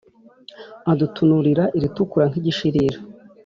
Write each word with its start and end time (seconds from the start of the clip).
Adutunurira 0.91 1.63
iritukura 1.77 2.25
nk'igishirira 2.29 2.97